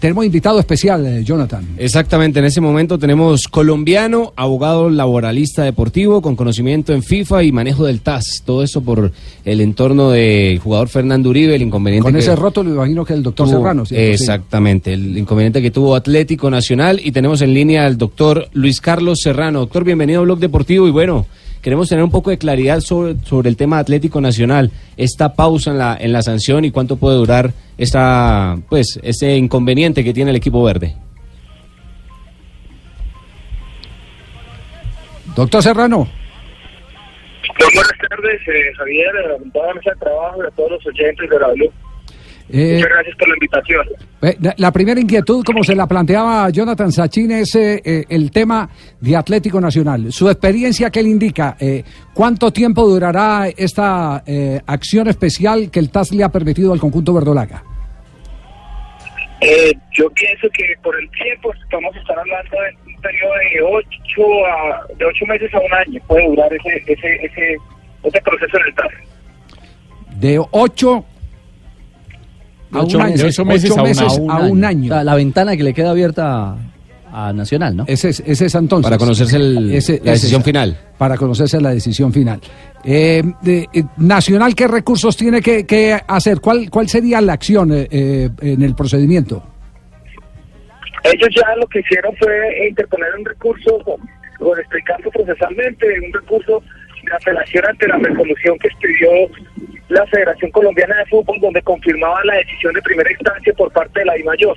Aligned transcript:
tenemos 0.00 0.24
invitado 0.24 0.58
especial, 0.58 1.06
eh, 1.06 1.22
Jonathan. 1.22 1.64
Exactamente, 1.76 2.38
en 2.38 2.46
ese 2.46 2.60
momento 2.60 2.98
tenemos 2.98 3.46
colombiano, 3.46 4.32
abogado 4.34 4.88
laboralista 4.88 5.62
deportivo 5.62 6.22
con 6.22 6.36
conocimiento 6.36 6.94
en 6.94 7.02
FIFA 7.02 7.44
y 7.44 7.52
manejo 7.52 7.84
del 7.84 8.00
TAS. 8.00 8.42
Todo 8.44 8.62
eso 8.62 8.80
por 8.80 9.12
el 9.44 9.60
entorno 9.60 10.10
del 10.10 10.58
jugador 10.58 10.88
Fernando 10.88 11.28
Uribe, 11.28 11.54
el 11.54 11.62
inconveniente. 11.62 12.08
Con 12.08 12.16
ese 12.16 12.34
roto, 12.34 12.62
lo 12.62 12.70
imagino 12.70 13.04
que 13.04 13.12
el 13.12 13.22
doctor 13.22 13.48
Serrano. 13.48 13.84
Exactamente, 13.90 14.94
el 14.94 15.18
inconveniente 15.18 15.60
que 15.60 15.70
tuvo 15.70 15.94
Atlético 15.94 16.50
Nacional. 16.50 17.00
Y 17.04 17.12
tenemos 17.12 17.42
en 17.42 17.52
línea 17.52 17.84
al 17.84 17.98
doctor 17.98 18.48
Luis 18.54 18.80
Carlos 18.80 19.20
Serrano. 19.20 19.60
Doctor, 19.60 19.84
bienvenido 19.84 20.20
a 20.20 20.24
Blog 20.24 20.38
Deportivo 20.38 20.88
y 20.88 20.90
bueno. 20.90 21.26
Queremos 21.62 21.88
tener 21.88 22.02
un 22.02 22.10
poco 22.10 22.30
de 22.30 22.38
claridad 22.38 22.80
sobre, 22.80 23.18
sobre 23.24 23.50
el 23.50 23.56
tema 23.56 23.78
Atlético 23.78 24.20
Nacional, 24.20 24.70
esta 24.96 25.34
pausa 25.34 25.72
en 25.72 25.78
la, 25.78 25.96
en 26.00 26.12
la 26.12 26.22
sanción 26.22 26.64
y 26.64 26.70
cuánto 26.70 26.96
puede 26.96 27.16
durar 27.16 27.52
esta, 27.76 28.56
pues, 28.68 28.98
ese 29.02 29.36
inconveniente 29.36 30.02
que 30.02 30.14
tiene 30.14 30.30
el 30.30 30.36
equipo 30.36 30.62
verde. 30.62 30.96
Doctor 35.36 35.62
Serrano. 35.62 36.08
Buenas 37.74 37.92
tardes, 38.08 38.40
eh, 38.48 38.72
Javier, 38.76 39.10
a 39.18 39.52
toda 39.52 39.68
la 39.68 39.74
mesa 39.74 39.90
de 39.90 39.96
trabajo 40.00 40.42
y 40.42 40.46
a 40.46 40.50
todos 40.50 40.70
los 40.72 40.86
oyentes 40.86 41.28
de 41.28 41.38
la 41.38 41.48
eh, 42.52 42.74
Muchas 42.74 42.90
gracias 42.90 43.16
por 43.16 43.28
la 43.28 43.34
invitación. 43.34 43.86
Eh, 44.22 44.54
la 44.56 44.72
primera 44.72 45.00
inquietud, 45.00 45.44
como 45.44 45.62
se 45.62 45.74
la 45.74 45.86
planteaba 45.86 46.50
Jonathan 46.50 46.90
Sachin, 46.90 47.30
es 47.30 47.54
eh, 47.54 48.04
el 48.08 48.30
tema 48.30 48.68
de 49.00 49.16
Atlético 49.16 49.60
Nacional. 49.60 50.12
Su 50.12 50.28
experiencia, 50.28 50.90
¿qué 50.90 51.02
le 51.02 51.10
indica? 51.10 51.56
¿Cuánto 52.12 52.52
tiempo 52.52 52.86
durará 52.86 53.48
esta 53.48 54.24
acción 54.66 55.08
especial 55.08 55.70
que 55.70 55.78
el 55.78 55.90
TAS 55.90 56.12
le 56.12 56.24
ha 56.24 56.28
permitido 56.28 56.72
al 56.72 56.80
conjunto 56.80 57.14
verdolaga? 57.14 57.64
yo 59.92 60.10
pienso 60.10 60.48
que 60.52 60.74
por 60.82 60.94
el 61.00 61.10
tiempo 61.12 61.50
estamos 61.54 61.96
estar 61.96 62.18
hablando 62.18 62.50
de 62.50 62.92
un 62.92 63.00
periodo 63.00 63.32
de 63.32 63.62
ocho, 63.62 64.46
a, 64.46 64.86
de 64.94 65.04
ocho 65.06 65.24
meses 65.26 65.54
a 65.54 65.60
un 65.60 65.72
año. 65.72 66.00
Puede 66.06 66.28
durar 66.28 66.52
ese, 66.52 66.76
ese, 66.86 67.14
ese, 67.24 67.56
ese 68.04 68.20
proceso 68.20 68.58
en 68.58 68.66
el 68.66 68.74
TAS. 68.74 68.92
De 70.16 70.38
ocho 70.50 71.06
a 72.72 72.82
un 72.82 73.00
año, 73.00 73.24
ocho 73.26 73.44
meses, 73.44 73.72
a, 74.28 74.38
un 74.42 74.64
año. 74.64 75.02
la 75.02 75.14
ventana 75.14 75.56
que 75.56 75.62
le 75.62 75.74
queda 75.74 75.90
abierta 75.90 76.56
a 77.12 77.32
Nacional, 77.32 77.76
¿no? 77.76 77.84
Ese 77.86 78.10
es, 78.10 78.20
ese 78.20 78.46
es 78.46 78.54
entonces. 78.54 78.84
Para 78.84 78.98
conocerse 78.98 79.38
la 79.38 80.12
decisión 80.12 80.42
final. 80.42 80.76
Para 80.96 81.16
conocerse 81.16 81.60
la 81.60 81.70
decisión 81.70 82.12
final. 82.12 82.40
Eh, 82.84 83.22
de, 83.42 83.68
eh, 83.72 83.84
Nacional, 83.96 84.54
¿qué 84.54 84.68
recursos 84.68 85.16
tiene 85.16 85.40
que, 85.40 86.00
hacer? 86.06 86.40
¿Cuál, 86.40 86.70
¿Cuál 86.70 86.88
sería 86.88 87.20
la 87.20 87.32
acción 87.32 87.70
eh, 87.72 88.30
en 88.40 88.62
el 88.62 88.74
procedimiento? 88.74 89.42
Ellos 91.02 91.28
ya 91.34 91.56
lo 91.56 91.66
que 91.66 91.80
hicieron 91.80 92.14
fue 92.16 92.68
interponer 92.68 93.08
un 93.18 93.24
recurso, 93.24 93.78
o 94.40 94.56
explicando 94.56 95.10
procesalmente, 95.10 95.86
un 96.06 96.12
recurso 96.12 96.62
de 97.02 97.14
apelación 97.14 97.64
ante 97.66 97.88
la 97.88 97.96
resolución 97.98 98.58
que 98.58 98.68
expidió 98.68 99.10
la 99.88 100.06
Federación 100.06 100.50
Colombiana 100.52 100.96
de 100.98 101.06
Fútbol, 101.06 101.40
donde 101.40 101.62
confirmaba 101.62 102.20
la 102.24 102.36
decisión 102.36 102.72
de 102.74 102.82
primera 102.82 103.10
instancia 103.10 103.52
por 103.54 103.72
parte 103.72 104.00
de 104.00 104.06
la 104.06 104.18
I 104.18 104.22
mayor. 104.22 104.56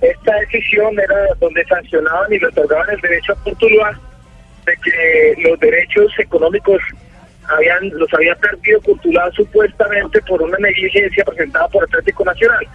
Esta 0.00 0.34
decisión 0.40 0.98
era 0.98 1.16
donde 1.40 1.64
sancionaban 1.64 2.32
y 2.32 2.38
le 2.38 2.48
otorgaban 2.48 2.90
el 2.90 3.00
derecho 3.00 3.32
a 3.32 3.44
Portugal 3.44 3.96
de 4.66 4.76
que 4.82 5.34
los 5.48 5.58
derechos 5.60 6.12
económicos 6.18 6.80
habían 7.48 7.90
los 7.90 8.12
había 8.14 8.34
perdido 8.36 8.80
Portugal 8.80 9.30
supuestamente 9.34 10.20
por 10.22 10.42
una 10.42 10.56
negligencia 10.58 11.24
presentada 11.24 11.68
por 11.68 11.84
Atlético 11.84 12.24
Nacional. 12.24 12.66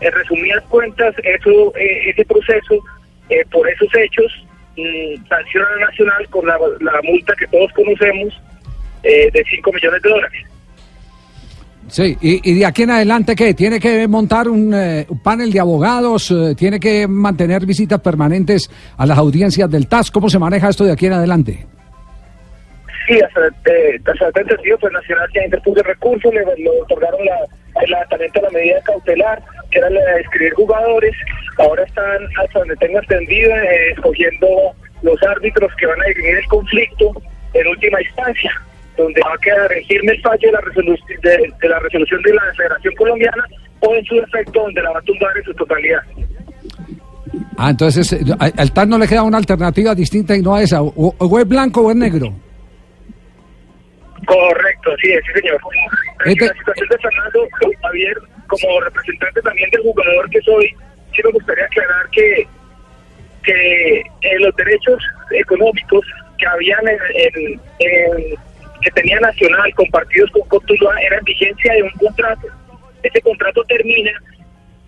En 0.00 0.12
resumidas 0.12 0.62
cuentas, 0.64 1.14
eso 1.22 1.72
eh, 1.76 2.10
ese 2.10 2.24
proceso, 2.24 2.74
eh, 3.30 3.44
por 3.50 3.68
esos 3.68 3.88
hechos, 3.96 4.46
mm, 4.76 5.26
sanciona 5.28 5.66
a 5.76 5.86
Nacional 5.86 6.28
con 6.28 6.46
la, 6.46 6.58
multa 7.02 7.34
que 7.38 7.46
todos 7.46 7.72
conocemos 7.72 8.34
eh, 9.06 9.30
de 9.32 9.44
5 9.48 9.72
millones 9.72 10.02
de 10.02 10.08
dólares. 10.08 10.46
Sí, 11.88 12.16
y, 12.20 12.58
de 12.58 12.66
aquí 12.66 12.82
en 12.82 12.90
adelante, 12.90 13.36
¿qué? 13.36 13.54
¿Tiene 13.54 13.78
que 13.78 14.08
montar 14.08 14.48
un, 14.48 14.74
eh, 14.74 15.06
panel 15.22 15.52
de 15.52 15.60
abogados? 15.60 16.32
Eh, 16.32 16.54
¿Tiene 16.56 16.80
que 16.80 17.06
mantener 17.06 17.64
visitas 17.64 18.00
permanentes 18.00 18.68
a 18.96 19.06
las 19.06 19.16
audiencias 19.16 19.70
del 19.70 19.86
TAS? 19.86 20.10
¿Cómo 20.10 20.28
se 20.28 20.38
maneja 20.38 20.68
esto 20.68 20.84
de 20.84 20.92
aquí 20.92 21.06
en 21.06 21.12
adelante? 21.12 21.64
Sí, 23.06 23.20
hasta, 23.20 23.46
eh, 23.70 24.00
hasta 24.04 24.26
el 24.26 24.48
entendido, 24.48 24.78
pues 24.78 24.92
Nacional 24.92 25.28
ya 25.32 25.44
interpuso 25.44 25.80
recursos, 25.84 26.34
le, 26.34 26.44
le 26.56 26.70
otorgaron 26.82 27.24
la, 27.24 27.38
el 27.80 27.94
a 27.94 28.42
la 28.42 28.50
medida 28.50 28.80
cautelar, 28.82 29.40
que 29.70 29.78
era 29.78 29.88
la 29.88 30.00
de 30.00 30.20
escribir 30.22 30.54
jugadores. 30.54 31.14
Ahora 31.58 31.84
están, 31.84 32.26
hasta 32.42 32.58
donde 32.58 32.74
tengo 32.76 32.98
entendido, 32.98 33.54
eh, 33.54 33.92
escogiendo 33.92 34.48
los 35.02 35.22
árbitros 35.22 35.70
que 35.78 35.86
van 35.86 36.02
a 36.02 36.06
dirimir 36.06 36.36
el 36.36 36.46
conflicto 36.46 37.12
en 37.54 37.66
última 37.68 38.02
instancia 38.02 38.52
donde 38.96 39.20
va 39.20 39.34
a 39.34 39.38
quedar 39.38 39.72
en 39.72 39.84
firme 39.86 40.12
el 40.12 40.22
fallo 40.22 40.38
de 40.40 40.52
la, 40.52 40.60
resolución 40.60 41.20
de, 41.22 41.68
la 41.68 41.78
resolución 41.78 42.22
de 42.22 42.34
la 42.34 42.42
Federación 42.56 42.94
Colombiana 42.94 43.44
o 43.80 43.94
en 43.94 44.04
su 44.04 44.14
defecto 44.16 44.62
donde 44.62 44.82
la 44.82 44.90
va 44.90 44.98
a 44.98 45.02
tumbar 45.02 45.36
en 45.36 45.44
su 45.44 45.54
totalidad. 45.54 46.00
Ah, 47.58 47.70
entonces 47.70 48.12
eh, 48.12 48.18
al 48.38 48.72
TAN 48.72 48.88
no 48.88 48.98
le 48.98 49.08
queda 49.08 49.22
una 49.22 49.38
alternativa 49.38 49.94
distinta 49.94 50.36
y 50.36 50.42
no 50.42 50.54
a 50.54 50.62
esa, 50.62 50.82
o, 50.82 51.38
es 51.38 51.48
blanco 51.48 51.82
o 51.82 51.90
es 51.90 51.96
negro. 51.96 52.32
Correcto, 54.26 54.90
sí, 55.00 55.08
sí 55.08 55.40
señor. 55.40 55.60
Este... 56.24 56.46
La 56.46 56.54
situación 56.54 56.88
de 56.88 56.98
Fernando 56.98 57.48
Javier, 57.82 58.18
como 58.48 58.80
representante 58.80 59.40
también 59.42 59.70
del 59.70 59.82
jugador 59.82 60.30
que 60.30 60.40
soy, 60.40 60.74
sí 61.14 61.22
me 61.24 61.30
gustaría 61.32 61.64
aclarar 61.64 62.10
que, 62.10 62.46
que 63.42 64.00
eh, 64.00 64.38
los 64.40 64.54
derechos 64.56 65.02
económicos 65.30 66.04
que 66.38 66.46
habían 66.46 66.80
en, 66.88 67.60
en 67.78 68.36
que 68.86 68.92
tenía 68.92 69.18
Nacional 69.18 69.74
compartidos 69.74 70.30
con 70.30 70.42
Cotuluá 70.42 70.94
era 71.00 71.18
en 71.18 71.24
vigencia 71.24 71.72
de 71.72 71.82
un 71.82 71.90
contrato. 71.90 72.46
Ese 73.02 73.20
contrato 73.20 73.64
termina 73.64 74.12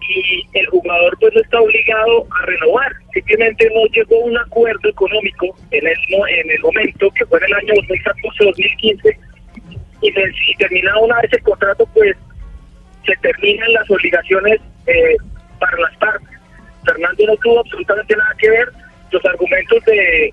y 0.09 0.47
el 0.53 0.67
jugador 0.69 1.19
pues 1.19 1.35
no 1.35 1.41
está 1.41 1.61
obligado 1.61 2.27
a 2.31 2.47
renovar, 2.47 2.93
simplemente 3.13 3.69
no 3.75 3.85
llegó 3.87 4.23
a 4.23 4.27
un 4.27 4.39
acuerdo 4.39 4.89
económico 4.89 5.47
en 5.73 5.85
el, 5.85 5.97
en 6.29 6.51
el 6.51 6.61
momento, 6.61 7.11
que 7.11 7.27
fue 7.27 7.41
en 7.41 7.47
el 7.47 7.55
año 7.55 7.75
2014-2015, 7.75 9.17
y, 10.03 10.09
y 10.09 10.55
terminado 10.59 11.01
una 11.01 11.21
vez 11.21 11.33
el 11.33 11.43
contrato 11.43 11.85
pues 11.93 12.17
se 13.05 13.17
terminan 13.17 13.73
las 13.73 13.91
obligaciones 13.91 14.61
eh, 14.87 15.17
para 15.59 15.77
las 15.77 15.97
partes. 15.97 16.39
Fernando 16.85 17.27
no 17.27 17.37
tuvo 17.39 17.61
absolutamente 17.61 18.17
nada 18.17 18.35
que 18.39 18.49
ver, 18.49 18.69
los 19.11 19.25
argumentos 19.25 19.85
de 19.87 20.33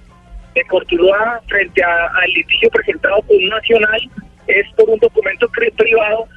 de 0.55 0.63
Cortuluá 0.65 1.41
frente 1.47 1.83
al 1.83 2.31
litigio 2.31 2.69
presentado 2.69 3.21
por 3.23 3.35
un 3.35 3.49
nacional 3.49 3.99
es 4.47 4.65
por 4.75 4.89
un 4.89 4.99
documento 4.99 5.47
privado 5.49 6.27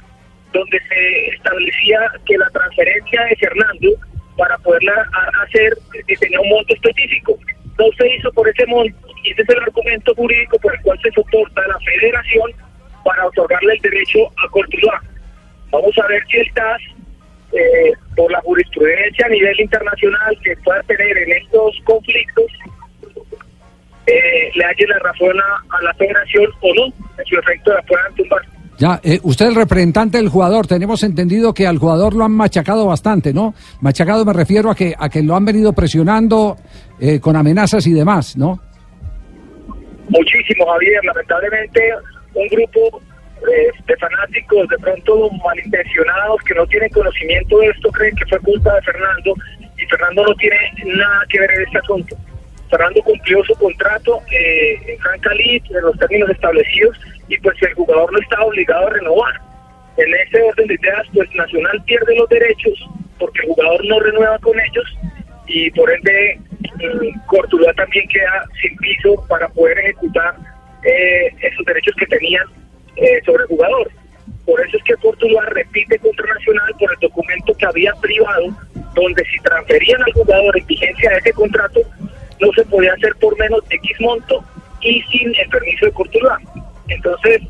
donde 0.51 0.79
se 0.87 1.27
establecía 1.35 2.11
que 2.25 2.37
la 2.37 2.49
transferencia 2.49 3.23
de 3.25 3.35
Fernando 3.37 3.89
para 4.37 4.57
poderla 4.59 5.07
hacer 5.43 5.77
tenía 6.19 6.39
un 6.39 6.49
monto 6.49 6.73
específico. 6.73 7.37
No 7.77 7.85
se 7.97 8.15
hizo 8.15 8.31
por 8.33 8.47
ese 8.49 8.65
monto 8.67 9.07
y 9.23 9.31
ese 9.31 9.41
es 9.41 9.49
el 9.49 9.59
argumento 9.59 10.13
jurídico 10.15 10.57
por 10.59 10.73
el 10.73 10.81
cual 10.81 10.99
se 11.01 11.11
soporta 11.11 11.67
la 11.67 11.79
federación 11.79 12.51
para 13.03 13.27
otorgarle 13.27 13.73
el 13.73 13.81
derecho 13.81 14.19
a 14.43 14.49
Cortuluá. 14.49 15.01
Vamos 15.71 15.97
a 15.97 16.07
ver 16.07 16.23
si 16.29 16.37
el 16.37 16.53
TAS, 16.53 16.81
eh, 17.53 17.93
por 18.15 18.31
la 18.31 18.41
jurisprudencia 18.41 19.25
a 19.25 19.29
nivel 19.29 19.59
internacional 19.59 20.37
que 20.43 20.55
pueda 20.57 20.81
tener 20.83 21.17
en 21.17 21.31
estos 21.31 21.79
conflictos, 21.85 22.45
eh, 24.09 24.51
le 24.55 24.65
halle 24.65 24.87
la 24.87 24.99
razón 24.99 25.35
a, 25.39 25.81
la 25.83 25.93
federación 25.93 26.45
o 26.61 26.73
no, 26.73 26.85
en 26.85 27.25
su 27.25 27.37
efecto 27.37 27.73
la 27.73 27.81
puedan 27.83 28.13
tumbar. 28.15 28.41
Ya, 28.77 28.99
eh, 29.03 29.19
usted 29.23 29.45
es 29.45 29.51
el 29.51 29.57
representante 29.57 30.17
del 30.17 30.29
jugador, 30.29 30.65
tenemos 30.65 31.03
entendido 31.03 31.53
que 31.53 31.67
al 31.67 31.77
jugador 31.77 32.15
lo 32.15 32.23
han 32.23 32.31
machacado 32.31 32.85
bastante, 32.85 33.33
¿no? 33.33 33.53
Machacado 33.81 34.23
me 34.23 34.33
refiero 34.33 34.71
a 34.71 34.75
que 34.75 34.95
a 34.97 35.09
que 35.09 35.21
lo 35.21 35.35
han 35.35 35.43
venido 35.43 35.73
presionando 35.73 36.55
eh, 36.99 37.19
con 37.19 37.35
amenazas 37.35 37.85
y 37.87 37.93
demás, 37.93 38.37
¿no? 38.37 38.59
Muchísimo, 40.07 40.65
Javier. 40.65 41.03
Lamentablemente, 41.03 41.81
un 42.33 42.47
grupo 42.47 43.01
de 43.41 43.97
fanáticos 43.97 44.67
de 44.69 44.77
pronto 44.79 45.29
malintencionados 45.45 46.41
que 46.43 46.53
no 46.55 46.65
tienen 46.67 46.89
conocimiento 46.89 47.59
de 47.59 47.67
esto 47.67 47.89
creen 47.91 48.15
que 48.15 48.25
fue 48.25 48.39
culpa 48.39 48.73
de 48.75 48.81
Fernando 48.81 49.33
y 49.77 49.85
Fernando 49.85 50.23
no 50.23 50.35
tiene 50.35 50.57
nada 50.85 51.21
que 51.29 51.39
ver 51.39 51.51
en 51.51 51.61
este 51.63 51.77
asunto. 51.79 52.15
Fernando 52.69 53.01
cumplió 53.01 53.43
su 53.43 53.55
contrato 53.55 54.21
eh, 54.31 54.79
en 54.87 54.99
Franca 54.99 55.31
en 55.33 55.81
los 55.81 55.97
términos 55.97 56.29
establecidos 56.29 56.97
y 57.27 57.37
pues 57.39 57.55
el 57.61 57.73
jugador 57.73 58.11
no 58.11 58.19
está 58.19 58.41
obligado 58.43 58.87
a 58.87 58.91
renovar. 58.91 59.33
En 59.97 60.13
ese 60.13 60.41
orden 60.41 60.67
de 60.67 60.75
ideas, 60.75 61.07
pues 61.13 61.29
Nacional 61.35 61.83
pierde 61.85 62.15
los 62.15 62.29
derechos 62.29 62.89
porque 63.17 63.41
el 63.41 63.47
jugador 63.49 63.85
no 63.85 63.99
renueva 63.99 64.39
con 64.39 64.59
ellos 64.59 64.97
y 65.47 65.69
por 65.71 65.91
ende 65.91 66.39
eh, 66.79 67.11
también 67.75 68.07
queda 68.07 68.45
sin 68.61 68.75
piso 68.77 69.25
para 69.27 69.47
poder 69.49 69.77
ejecutar 69.79 70.35
eh, 70.83 71.33
esos 71.41 71.65
derechos 71.65 71.95
que 71.97 72.05
tenían 72.05 72.45
eh, 72.95 73.19
sobre 73.25 73.43
el 73.43 73.49
jugador. 73.49 73.91
Por 74.45 74.65
eso 74.65 74.77
es 74.77 74.83
que 74.83 74.97
Portugal 74.97 75.47
repite 75.51 75.97
contra 75.99 76.33
Nacional 76.33 76.73
por 76.79 76.91
el 76.91 76.99
documento 76.99 77.53
que 77.55 77.65
había 77.65 77.93
privado, 77.95 78.47
donde 78.95 79.23
si 79.25 79.37
transferían 79.39 80.01
al 80.03 80.13
jugador 80.13 80.57
en 80.57 80.65
vigencia 80.65 81.11
de 81.11 81.17
ese 81.17 81.33
contrato, 81.33 81.81
no 82.39 82.51
se 82.53 82.65
podía 82.65 82.93
hacer 82.93 83.15
por 83.15 83.37
menos 83.37 83.67
de 83.69 83.75
X 83.75 83.99
monto 83.99 84.43
y 84.81 85.01
sin 85.03 85.35
el 85.35 85.49
permiso 85.49 85.85
de 85.85 85.91
Portugal. 85.91 86.37
Entonces, 86.87 87.41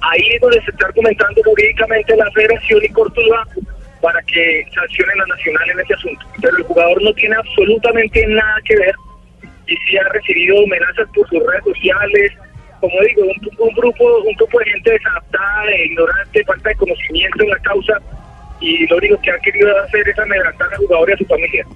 ahí 0.00 0.22
es 0.34 0.40
donde 0.40 0.60
se 0.62 0.70
está 0.70 0.86
argumentando 0.86 1.40
jurídicamente 1.44 2.16
la 2.16 2.30
Federación 2.32 2.84
y 2.84 2.88
Portugal 2.88 3.46
para 4.00 4.20
que 4.22 4.66
sancionen 4.74 5.20
a 5.20 5.26
Nacional 5.26 5.70
en 5.70 5.80
ese 5.80 5.94
asunto. 5.94 6.26
Pero 6.40 6.56
el 6.56 6.64
jugador 6.64 7.02
no 7.02 7.12
tiene 7.14 7.36
absolutamente 7.36 8.26
nada 8.26 8.60
que 8.64 8.76
ver 8.76 8.94
y 9.66 9.76
sí 9.76 9.96
ha 9.96 10.08
recibido 10.10 10.62
amenazas 10.64 11.08
por 11.14 11.28
sus 11.28 11.44
redes 11.44 11.64
sociales, 11.64 12.32
como 12.80 13.00
digo, 13.02 13.22
un, 13.58 13.74
grupo 13.74 14.18
un 14.18 14.34
grupo 14.34 14.58
de 14.60 14.64
gente 14.66 14.90
desadaptada, 14.92 15.76
ignorante, 15.76 16.44
falta 16.44 16.68
de 16.68 16.74
conocimiento 16.76 17.42
en 17.42 17.50
la 17.50 17.58
causa 17.58 18.00
y 18.60 18.86
lo 18.86 18.96
único 18.96 19.20
que 19.20 19.30
ha 19.30 19.38
querido 19.38 19.76
hacer 19.80 20.08
es 20.08 20.18
amedrentar 20.18 20.68
al 20.72 20.78
jugador 20.78 21.10
y 21.10 21.12
a 21.14 21.16
su 21.16 21.24
familia. 21.26 21.66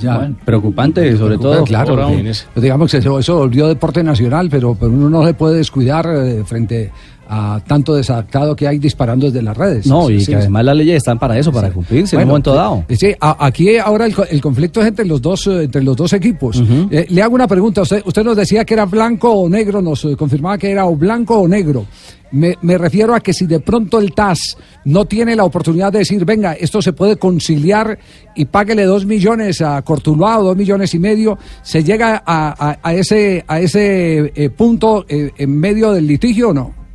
Ya. 0.00 0.30
preocupante, 0.44 1.16
sobre 1.16 1.38
todo. 1.38 1.64
Claro, 1.64 2.08
digamos 2.54 2.90
que 2.90 2.98
eso, 2.98 3.18
eso 3.18 3.36
volvió 3.36 3.68
deporte 3.68 4.02
nacional, 4.02 4.48
pero, 4.50 4.74
pero 4.74 4.92
uno 4.92 5.08
no 5.08 5.26
se 5.26 5.34
puede 5.34 5.56
descuidar 5.56 6.06
eh, 6.06 6.44
frente 6.44 6.92
a 7.28 7.60
tanto 7.66 7.94
desadaptado 7.94 8.54
que 8.54 8.68
hay 8.68 8.78
disparando 8.78 9.26
desde 9.26 9.42
las 9.42 9.56
redes. 9.56 9.86
No, 9.86 10.08
y 10.10 10.24
que 10.24 10.36
además 10.36 10.64
las 10.64 10.76
leyes 10.76 10.96
están 10.96 11.18
para 11.18 11.38
eso, 11.38 11.52
para 11.52 11.70
cumplirse 11.70 12.16
en 12.16 12.22
un 12.22 12.28
momento 12.28 12.54
dado. 12.54 12.84
Sí, 12.90 13.14
aquí 13.20 13.78
ahora 13.78 14.06
el, 14.06 14.40
conflicto 14.40 14.80
es 14.80 14.88
entre 14.88 15.04
los 15.04 15.20
dos, 15.20 15.46
eh, 15.46 15.64
entre 15.64 15.82
los 15.82 15.96
dos 15.96 16.12
equipos. 16.12 16.62
Eh, 16.90 17.06
le 17.08 17.22
hago 17.22 17.34
una 17.34 17.48
pregunta, 17.48 17.82
usted, 17.82 18.02
usted 18.04 18.24
nos 18.24 18.36
decía 18.36 18.64
que 18.64 18.74
era 18.74 18.84
blanco 18.86 19.30
o 19.30 19.48
negro, 19.48 19.82
nos 19.82 20.04
eh, 20.04 20.16
confirmaba 20.16 20.58
que 20.58 20.70
era 20.70 20.86
o 20.86 20.96
blanco 20.96 21.38
o 21.38 21.48
negro. 21.48 21.86
Me, 22.32 22.56
me, 22.60 22.76
refiero 22.76 23.14
a 23.14 23.20
que 23.20 23.32
si 23.32 23.46
de 23.46 23.60
pronto 23.60 24.00
el 24.00 24.12
TAS 24.12 24.58
no 24.84 25.04
tiene 25.04 25.36
la 25.36 25.44
oportunidad 25.44 25.92
de 25.92 26.00
decir, 26.00 26.24
venga, 26.24 26.54
esto 26.54 26.82
se 26.82 26.92
puede 26.92 27.16
conciliar 27.16 27.98
y 28.34 28.46
páguele 28.46 28.84
dos 28.84 29.06
millones 29.06 29.62
a 29.62 29.80
Cortuluá 29.82 30.40
o 30.40 30.44
dos 30.44 30.56
millones 30.56 30.92
y 30.94 30.98
medio, 30.98 31.38
¿se 31.62 31.84
llega 31.84 32.22
a, 32.26 32.78
a, 32.82 32.94
ese, 32.94 33.44
a 33.46 33.60
ese 33.60 34.50
punto 34.56 35.06
en 35.08 35.58
medio 35.58 35.92
del 35.92 36.08
litigio 36.08 36.48
o 36.48 36.52
no? 36.52 36.85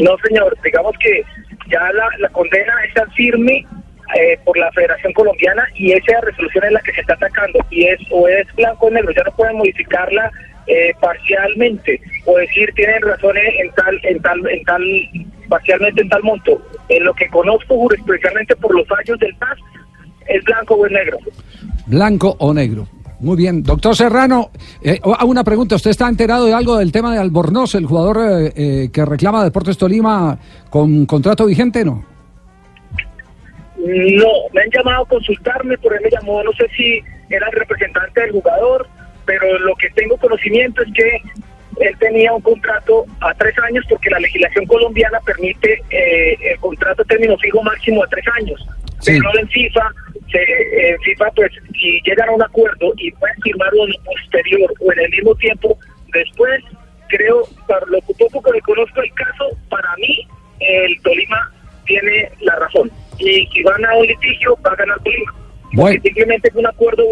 No, 0.00 0.16
señor, 0.26 0.56
digamos 0.62 0.94
que 0.98 1.22
ya 1.70 1.80
la, 2.18 2.28
condena 2.30 2.72
está 2.86 3.06
firme 3.12 3.64
eh, 4.18 4.38
por 4.44 4.56
la 4.58 4.70
Federación 4.72 5.12
Colombiana 5.12 5.64
y 5.74 5.92
esa 5.92 6.20
resolución 6.20 6.64
es 6.64 6.72
la 6.72 6.80
que 6.80 6.92
se 6.92 7.00
está 7.00 7.14
atacando 7.14 7.58
y 7.70 7.86
es 7.86 8.00
o 8.10 8.28
es 8.28 8.46
blanco 8.54 8.86
o 8.86 8.90
negro, 8.90 9.12
ya 9.12 9.22
no 9.22 9.32
pueden 9.32 9.56
modificarla 9.56 10.30
eh, 10.66 10.92
parcialmente 11.00 12.00
o 12.26 12.36
decir 12.38 12.70
tienen 12.74 13.02
razones 13.02 13.42
en 13.58 13.70
tal, 13.72 14.00
en 14.04 14.20
tal, 14.20 14.48
en 14.48 14.64
tal, 14.64 14.82
parcialmente 15.48 16.02
en 16.02 16.08
tal 16.08 16.22
monto. 16.22 16.62
En 16.88 17.04
lo 17.04 17.14
que 17.14 17.28
conozco 17.28 17.76
jurisprudicialmente 17.76 18.54
por 18.56 18.74
los 18.74 18.86
fallos 18.86 19.18
del 19.18 19.34
PAS 19.36 19.58
es 20.26 20.44
blanco 20.44 20.74
o 20.74 20.86
es 20.86 20.92
negro. 20.92 21.18
Blanco 21.86 22.36
o 22.38 22.52
negro. 22.54 22.86
Muy 23.20 23.36
bien, 23.36 23.62
doctor 23.62 23.94
Serrano, 23.94 24.50
eh, 24.82 24.98
una 25.26 25.44
pregunta, 25.44 25.76
¿usted 25.76 25.90
está 25.90 26.08
enterado 26.08 26.46
de 26.46 26.54
algo 26.54 26.78
del 26.78 26.90
tema 26.90 27.12
de 27.12 27.20
Albornoz, 27.20 27.74
el 27.74 27.84
jugador 27.84 28.18
eh, 28.18 28.52
eh, 28.56 28.88
que 28.90 29.04
reclama 29.04 29.44
Deportes 29.44 29.76
Tolima 29.76 30.38
con 30.70 31.04
contrato 31.04 31.44
vigente, 31.44 31.84
no? 31.84 32.02
No, 33.76 34.28
me 34.54 34.62
han 34.62 34.70
llamado 34.72 35.02
a 35.04 35.08
consultarme, 35.08 35.76
por 35.78 35.92
él 35.92 36.00
me 36.02 36.10
llamó, 36.10 36.42
no 36.42 36.52
sé 36.52 36.66
si 36.74 37.00
era 37.28 37.46
el 37.48 37.52
representante 37.52 38.20
del 38.22 38.32
jugador, 38.32 38.88
pero 39.26 39.58
lo 39.58 39.74
que 39.76 39.90
tengo 39.90 40.16
conocimiento 40.16 40.82
es 40.82 40.92
que 40.94 41.22
él 41.80 41.96
tenía 41.98 42.32
un 42.32 42.40
contrato 42.40 43.04
a 43.20 43.34
tres 43.34 43.54
años 43.58 43.84
porque 43.88 44.08
la 44.10 44.18
legislación 44.18 44.64
colombiana 44.64 45.18
permite 45.20 45.82
eh, 45.90 46.36
el 46.52 46.58
contrato 46.58 47.04
término 47.04 47.36
fijo 47.36 47.62
máximo 47.62 48.02
a 48.02 48.06
tres 48.06 48.24
años, 48.38 48.66
pero 49.04 49.38
en 49.38 49.48
FIFA 49.48 49.92
se, 50.30 50.96
FIFA, 51.04 51.30
pues, 51.32 51.52
si 51.78 52.00
llegan 52.02 52.28
a 52.28 52.32
un 52.32 52.42
acuerdo 52.42 52.92
y 52.96 53.10
pueden 53.12 53.36
firmarlo 53.42 53.86
en 53.86 54.04
posterior 54.04 54.72
o 54.80 54.92
en 54.92 55.00
el 55.00 55.10
mismo 55.10 55.34
tiempo, 55.36 55.78
después, 56.12 56.62
creo, 57.08 57.42
para 57.66 57.86
lo 57.86 58.00
poco 58.00 58.42
que 58.42 58.60
conozco 58.60 59.02
el 59.02 59.12
caso, 59.14 59.48
para 59.68 59.94
mí, 59.96 60.26
el 60.60 61.00
Tolima 61.02 61.50
tiene 61.84 62.30
la 62.40 62.56
razón. 62.56 62.90
Y 63.18 63.46
si 63.46 63.62
van 63.62 63.84
a 63.84 63.96
un 63.96 64.06
litigio, 64.06 64.56
va 64.64 64.72
a 64.72 64.76
ganar 64.76 65.00
Tolima. 65.02 65.34
Bueno. 65.72 66.02
Simplemente 66.02 66.48
es 66.48 66.54
un 66.54 66.66
acuerdo 66.66 67.04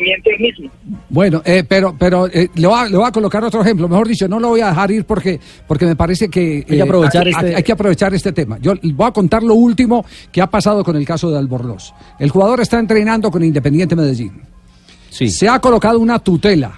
mismo. 0.00 0.70
Bueno, 1.08 1.42
eh, 1.44 1.64
pero 1.68 1.94
pero 1.98 2.26
eh, 2.26 2.48
le, 2.54 2.66
voy 2.66 2.78
a, 2.78 2.88
le, 2.88 2.96
voy 2.96 3.06
a, 3.06 3.12
colocar 3.12 3.44
otro 3.44 3.62
ejemplo. 3.62 3.88
Mejor 3.88 4.08
dicho, 4.08 4.28
no 4.28 4.40
lo 4.40 4.48
voy 4.48 4.60
a 4.60 4.68
dejar 4.68 4.90
ir 4.90 5.04
porque 5.04 5.38
porque 5.66 5.86
me 5.86 5.96
parece 5.96 6.28
que 6.28 6.56
hay, 6.56 6.62
que 6.64 6.76
eh, 6.76 6.82
aprovechar 6.82 7.28
este... 7.28 7.54
hay, 7.56 7.62
que 7.62 7.72
aprovechar 7.72 8.14
este 8.14 8.32
tema. 8.32 8.58
Yo 8.60 8.74
voy 8.82 9.06
a 9.06 9.12
contar 9.12 9.42
lo 9.42 9.54
último 9.54 10.04
que 10.30 10.40
ha 10.40 10.48
pasado 10.48 10.84
con 10.84 10.96
el 10.96 11.04
caso 11.04 11.30
de 11.30 11.38
Albornoz. 11.38 11.92
El 12.18 12.30
jugador 12.30 12.60
está 12.60 12.78
entrenando 12.78 13.30
con 13.30 13.42
Independiente 13.42 13.96
Medellín. 13.96 14.42
Sí. 15.10 15.28
Se 15.28 15.48
ha 15.48 15.58
colocado 15.58 15.98
una 15.98 16.18
tutela, 16.18 16.72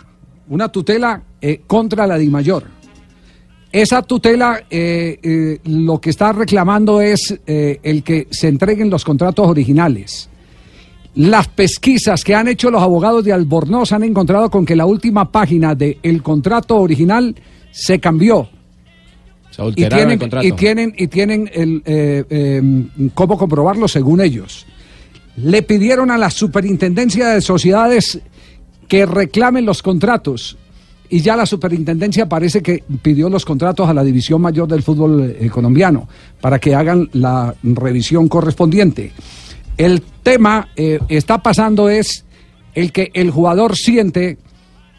una 0.48 0.68
tutela 0.68 1.22
contra 1.66 2.06
la 2.06 2.18
DIMAYOR. 2.18 2.64
Esa 3.70 4.02
tutela 4.02 4.60
lo 5.64 6.00
que 6.00 6.10
está 6.10 6.32
reclamando 6.32 7.00
es 7.00 7.38
el 7.46 8.02
que 8.02 8.26
se 8.30 8.48
entreguen 8.48 8.90
los 8.90 9.04
contratos 9.04 9.46
originales 9.46 10.30
las 11.14 11.48
pesquisas 11.48 12.24
que 12.24 12.34
han 12.34 12.48
hecho 12.48 12.70
los 12.70 12.82
abogados 12.82 13.24
de 13.24 13.32
Albornoz 13.32 13.92
han 13.92 14.02
encontrado 14.02 14.50
con 14.50 14.66
que 14.66 14.74
la 14.74 14.86
última 14.86 15.30
página 15.30 15.74
del 15.74 16.22
contrato 16.22 16.76
original 16.76 17.34
se 17.70 18.00
cambió. 18.00 18.48
y 19.68 19.74
tienen, 19.74 20.10
el 20.10 20.18
contrato. 20.18 20.46
y 20.46 20.52
tienen 20.52 20.94
y 20.96 21.06
tienen 21.06 21.50
el 21.52 21.82
eh, 21.84 22.24
em, 22.28 23.10
cómo 23.14 23.38
comprobarlo 23.38 23.86
según 23.86 24.20
ellos. 24.20 24.66
Le 25.36 25.62
pidieron 25.62 26.10
a 26.10 26.18
la 26.18 26.30
superintendencia 26.30 27.28
de 27.28 27.40
sociedades 27.40 28.20
que 28.88 29.06
reclamen 29.06 29.64
los 29.64 29.82
contratos 29.82 30.56
y 31.08 31.20
ya 31.20 31.36
la 31.36 31.46
superintendencia 31.46 32.28
parece 32.28 32.62
que 32.62 32.82
pidió 33.02 33.28
los 33.28 33.44
contratos 33.44 33.88
a 33.88 33.94
la 33.94 34.02
división 34.02 34.40
mayor 34.40 34.66
del 34.66 34.82
fútbol 34.82 35.36
eh, 35.38 35.48
colombiano 35.48 36.08
para 36.40 36.58
que 36.58 36.74
hagan 36.74 37.08
la 37.12 37.54
revisión 37.62 38.26
correspondiente. 38.26 39.12
El 39.76 40.02
tema 40.22 40.68
eh, 40.76 40.98
está 41.08 41.42
pasando 41.42 41.88
es 41.88 42.24
el 42.74 42.92
que 42.92 43.10
el 43.14 43.30
jugador 43.30 43.76
siente 43.76 44.38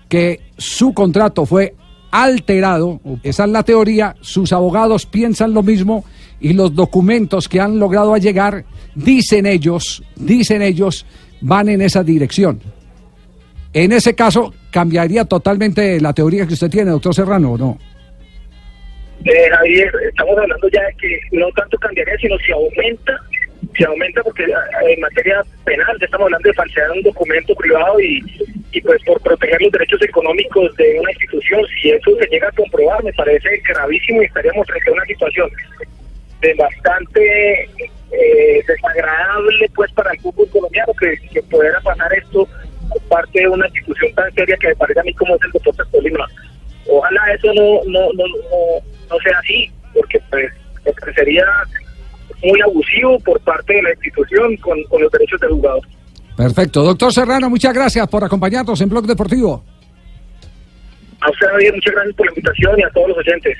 que 0.10 0.42
su 0.58 0.94
contrato 0.94 1.46
fue 1.46 1.76
alterado, 2.12 3.02
esa 3.24 3.44
es 3.44 3.50
la 3.50 3.64
teoría, 3.64 4.16
sus 4.22 4.54
abogados 4.54 5.06
piensan 5.06 5.54
lo 5.54 5.64
mismo 5.64 6.06
y 6.40 6.54
los 6.54 6.74
documentos 6.74 7.50
que 7.50 7.60
han 7.60 7.80
logrado 7.80 8.16
llegar, 8.18 8.64
dicen 8.94 9.46
ellos, 9.46 10.04
dicen 10.16 10.62
ellos, 10.62 11.06
van 11.42 11.70
en 11.70 11.82
esa 11.82 12.04
dirección. 12.04 12.62
En 13.74 13.92
ese 13.92 14.16
caso, 14.16 14.54
¿cambiaría 14.72 15.26
totalmente 15.26 16.00
la 16.00 16.14
teoría 16.14 16.48
que 16.48 16.54
usted 16.54 16.70
tiene, 16.70 16.92
doctor 16.92 17.14
Serrano, 17.14 17.54
o 17.54 17.58
no? 17.58 17.78
Eh, 19.26 19.50
Javier, 19.52 19.92
estamos 20.08 20.38
hablando 20.38 20.70
ya 20.70 20.82
de 20.84 20.94
que 21.00 21.20
no 21.34 21.48
tanto 21.58 21.78
cambiaría, 21.80 22.16
sino 22.18 22.38
si 22.38 22.52
aumenta 22.54 23.14
se 23.78 23.86
aumenta 23.86 24.24
porque 24.24 24.44
eh, 24.44 24.54
en 24.88 25.00
materia 25.00 25.44
penal 25.64 25.98
estamos 26.00 26.26
hablando 26.26 26.48
de 26.48 26.54
falsear 26.54 26.92
un 26.92 27.02
documento 27.02 27.56
privado 27.56 28.00
y, 28.00 28.22
y 28.72 28.82
pues 28.82 29.02
por 29.04 29.22
proteger 29.22 29.62
los 29.62 29.72
derechos 29.72 30.02
económicos 30.02 30.76
de 30.78 31.00
una 31.00 31.12
institución, 31.12 31.62
si 31.82 31.92
eso 31.92 32.12
se 32.20 32.28
llega 32.28 32.48
a 32.48 32.52
comprobar 32.52 33.04
me 33.04 33.14
parece 33.14 33.62
gravísimo 33.68 34.22
y 34.22 34.26
estaríamos 34.26 34.68
frente 34.68 34.90
a 34.90 34.94
una 34.94 35.06
situación 35.06 35.50
de 36.42 36.54
bastante 36.56 37.64
eh, 38.12 38.64
desagradable 38.68 39.70
pues 39.76 39.92
para 39.94 40.12
el 40.12 40.20
fútbol 40.20 40.50
colombiano 40.50 40.94
que, 40.94 41.42
pudiera 41.44 41.80
pasar 41.82 42.14
esto 42.14 42.48
por 42.90 43.02
parte 43.04 43.40
de 43.40 43.48
una 43.48 43.68
institución 43.68 44.14
tan 44.14 44.34
seria 44.34 44.58
que 44.58 44.68
me 44.68 44.76
parece 44.76 45.00
a 45.00 45.04
mí 45.04 45.14
como 45.14 45.36
es 45.36 45.42
el 45.44 45.52
Deportes 45.52 45.92
Tolima. 45.92 46.28
Ojalá 46.88 47.34
eso 47.34 47.48
no, 47.54 47.82
no, 47.88 48.14
no, 48.14 48.28
no, 48.28 48.82
no 49.10 49.20
sea 49.24 49.40
así, 49.40 49.72
porque 49.94 50.20
pues 50.30 50.52
parecería 51.02 51.46
muy 52.46 52.62
abusivo 52.62 53.20
por 53.20 53.40
parte 53.42 53.74
de 53.74 53.82
la 53.82 53.90
institución 53.92 54.56
con, 54.58 54.78
los 55.02 55.12
derechos 55.12 55.40
del 55.42 55.52
jugador. 55.52 55.82
Perfecto. 56.38 56.84
Doctor 56.84 57.14
Serrano, 57.14 57.50
muchas 57.50 57.74
gracias 57.74 58.08
por 58.08 58.24
acompañarnos 58.24 58.80
en 58.82 58.90
Blog 58.90 59.06
Deportivo. 59.06 59.64
A 61.22 61.30
usted, 61.32 61.48
Javier, 61.48 61.74
muchas 61.74 61.94
gracias 61.94 62.16
por 62.16 62.26
la 62.26 62.32
invitación 62.32 62.80
y 62.80 62.84
a 62.84 62.90
todos 62.90 63.10
los 63.10 63.18
oyentes. 63.18 63.58